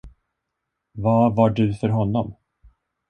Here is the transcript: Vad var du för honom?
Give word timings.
Vad 0.93 1.35
var 1.35 1.49
du 1.49 1.73
för 1.73 1.89
honom? 1.89 2.35